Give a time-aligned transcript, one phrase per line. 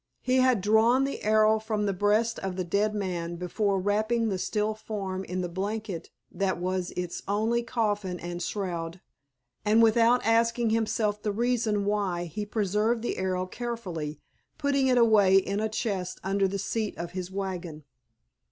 [0.23, 4.39] He had drawn the arrow from the breast of the dead man before wrapping the
[4.39, 8.99] still form in the blanket that was its only coffin and shroud,
[9.63, 14.19] and without asking himself the reason why he preserved the arrow carefully,
[14.57, 17.83] putting it away in a chest under the seat of his wagon.